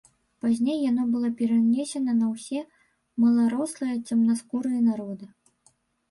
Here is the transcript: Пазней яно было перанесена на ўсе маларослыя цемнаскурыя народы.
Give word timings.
Пазней 0.43 0.77
яно 0.91 1.03
было 1.15 1.27
перанесена 1.41 2.15
на 2.21 2.29
ўсе 2.31 2.61
маларослыя 3.25 3.95
цемнаскурыя 4.07 4.79
народы. 4.89 5.25